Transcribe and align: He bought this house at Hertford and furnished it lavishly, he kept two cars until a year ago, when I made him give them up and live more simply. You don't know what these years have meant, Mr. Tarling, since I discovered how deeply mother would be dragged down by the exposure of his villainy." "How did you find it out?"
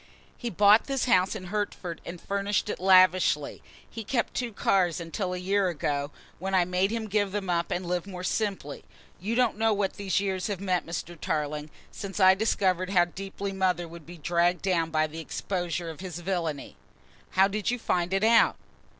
He 0.35 0.49
bought 0.49 0.85
this 0.85 1.05
house 1.05 1.35
at 1.35 1.43
Hertford 1.45 2.01
and 2.03 2.19
furnished 2.19 2.69
it 2.69 2.79
lavishly, 2.79 3.61
he 3.87 4.03
kept 4.03 4.33
two 4.33 4.51
cars 4.51 4.99
until 4.99 5.31
a 5.31 5.37
year 5.37 5.67
ago, 5.69 6.09
when 6.39 6.55
I 6.55 6.65
made 6.65 6.89
him 6.89 7.07
give 7.07 7.31
them 7.31 7.51
up 7.51 7.69
and 7.69 7.85
live 7.85 8.07
more 8.07 8.23
simply. 8.23 8.83
You 9.19 9.35
don't 9.35 9.59
know 9.59 9.73
what 9.73 9.97
these 9.97 10.19
years 10.19 10.47
have 10.47 10.59
meant, 10.59 10.87
Mr. 10.87 11.15
Tarling, 11.21 11.69
since 11.91 12.19
I 12.19 12.33
discovered 12.33 12.89
how 12.89 13.05
deeply 13.05 13.51
mother 13.51 13.87
would 13.87 14.07
be 14.07 14.17
dragged 14.17 14.63
down 14.63 14.89
by 14.89 15.05
the 15.05 15.19
exposure 15.19 15.91
of 15.91 15.99
his 15.99 16.17
villainy." 16.17 16.77
"How 17.37 17.47
did 17.47 17.69
you 17.69 17.77
find 17.77 18.11
it 18.11 18.23
out?" 18.23 18.55